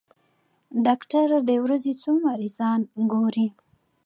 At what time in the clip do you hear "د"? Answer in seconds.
1.49-1.51